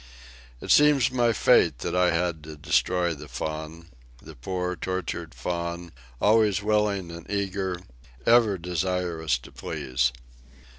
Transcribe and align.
It 0.61 0.71
seems 0.71 1.11
my 1.11 1.31
fate 1.31 1.77
that 1.85 1.95
I 1.95 2.09
had 2.09 2.43
to 2.45 2.55
destroy 2.57 3.13
the 3.13 3.27
Faun—the 3.27 4.33
poor, 4.37 4.75
tortured 4.75 5.35
Faun, 5.35 5.91
always 6.19 6.63
willing 6.63 7.11
and 7.11 7.29
eager, 7.29 7.77
ever 8.25 8.57
desirous 8.57 9.37
to 9.37 9.51
please. 9.51 10.11